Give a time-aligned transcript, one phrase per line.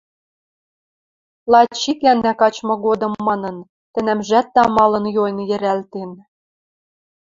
[1.51, 3.55] —лач ик гӓнӓ качмы годым манын,
[3.93, 6.11] тӹнӓмжӓт тамалын йойын йӹрӓлтен.